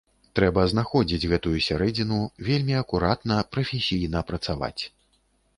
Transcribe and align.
Трэба 0.37 0.61
знаходзіць 0.71 1.29
гэтую 1.33 1.53
сярэдзіну, 1.67 2.19
вельмі 2.49 2.75
акуратна, 2.81 3.35
прафесійна 3.57 4.25
працаваць. 4.31 4.77